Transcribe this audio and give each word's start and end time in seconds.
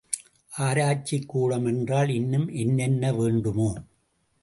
ஆராய்ச்சிக்கூடம் 0.51 1.65
என்றால் 1.65 2.09
இன்னும் 2.09 2.49
என்னென்ன 2.49 3.13
வேண்டுமோ? 3.13 3.71